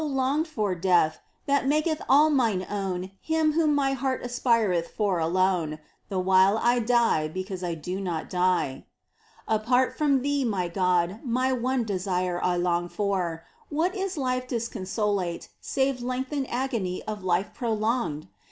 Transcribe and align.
longed 0.03 0.47
for 0.47 0.73
Death, 0.73 1.19
that 1.45 1.67
maketh 1.67 2.01
all 2.09 2.31
mine 2.31 2.65
own 2.67 3.11
Him 3.21 3.53
Whom 3.53 3.75
my 3.75 3.93
heart 3.93 4.23
aspireth 4.25 4.87
for 4.87 5.19
alone, 5.19 5.77
The 6.09 6.17
while 6.17 6.57
I 6.57 6.79
die 6.79 7.27
because 7.27 7.63
I 7.63 7.75
do 7.75 7.99
not 8.01 8.27
die! 8.27 8.85
Apart 9.47 9.95
from 9.95 10.23
Thee, 10.23 10.43
my 10.43 10.69
God, 10.69 11.19
m}^ 11.23 11.61
one 11.61 11.83
Desire 11.83 12.39
1 12.41 12.63
long 12.63 12.89
for, 12.89 13.43
what 13.69 13.95
is 13.95 14.17
life 14.17 14.47
disconsolate 14.47 15.49
Save 15.59 16.01
lengthened 16.01 16.47
agony 16.49 17.03
of 17.03 17.21
hfe 17.21 17.53
prolonged 17.53 18.27